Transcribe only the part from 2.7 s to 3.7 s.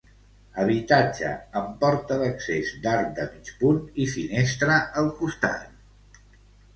d'arc de mig